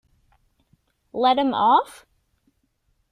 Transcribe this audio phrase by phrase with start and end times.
[1.13, 2.07] Let him off?